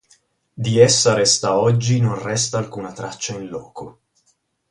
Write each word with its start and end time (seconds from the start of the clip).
Di 0.55 0.79
essa 0.79 1.13
resta 1.13 1.59
oggi 1.59 1.99
non 1.99 2.17
resta 2.19 2.57
alcuna 2.57 2.91
traccia 2.91 3.35
in 3.35 3.45
loco. 3.49 3.99